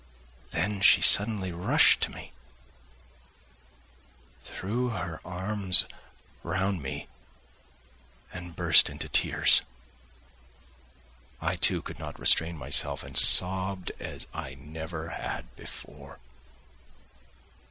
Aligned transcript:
Then 0.49 0.81
she 0.81 0.99
suddenly 0.99 1.51
rushed 1.51 2.01
to 2.01 2.09
me, 2.11 2.31
threw 4.41 4.89
her 4.89 5.21
arms 5.23 5.85
round 6.41 6.81
me 6.81 7.07
and 8.33 8.55
burst 8.55 8.89
into 8.89 9.07
tears. 9.07 9.61
I, 11.39 11.55
too, 11.55 11.83
could 11.83 11.99
not 11.99 12.19
restrain 12.19 12.57
myself, 12.57 13.03
and 13.03 13.15
sobbed 13.15 13.91
as 13.99 14.25
I 14.33 14.55
never 14.55 15.09
had 15.09 15.55
before. 15.55 16.17